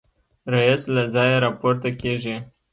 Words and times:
رییس 0.53 0.81
له 0.95 1.03
ځایه 1.15 1.37
راپورته 1.45 1.89
کېږي. 2.01 2.35